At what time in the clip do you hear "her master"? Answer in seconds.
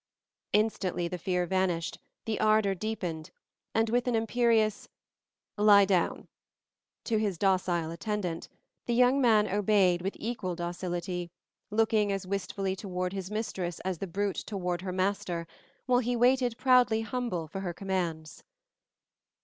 14.81-15.45